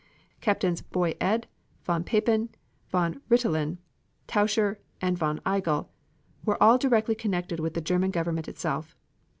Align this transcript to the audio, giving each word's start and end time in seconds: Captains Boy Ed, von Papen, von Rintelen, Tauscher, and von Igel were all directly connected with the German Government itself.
Captains 0.41 0.81
Boy 0.81 1.13
Ed, 1.21 1.45
von 1.83 2.03
Papen, 2.03 2.49
von 2.87 3.21
Rintelen, 3.29 3.77
Tauscher, 4.27 4.77
and 4.99 5.15
von 5.15 5.39
Igel 5.45 5.91
were 6.43 6.57
all 6.59 6.79
directly 6.79 7.13
connected 7.13 7.59
with 7.59 7.75
the 7.75 7.81
German 7.81 8.09
Government 8.09 8.47
itself. 8.47 8.95